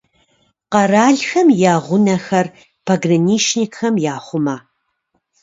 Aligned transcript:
Къэралхэм 0.71 1.47
я 1.71 1.75
гъунэхэр 1.85 2.47
пограничникхэм 2.85 3.95
яхъумэ. 4.13 4.55